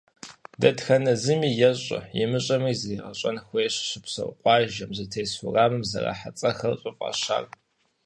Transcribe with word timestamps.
Дэтхэнэ 0.61 1.13
зыми 1.23 1.49
ещӏэ, 1.69 1.99
имыщӏэми 2.21 2.71
зригъэщӏэн 2.79 3.37
хуейщ 3.45 3.75
щыпсэу 3.87 4.31
къуажэм, 4.41 4.91
зытес 4.97 5.31
уэрамым 5.39 5.83
зэрахьэ 5.89 6.31
цӏэхэр 6.37 6.73
щӏыфӏащар. 6.81 7.45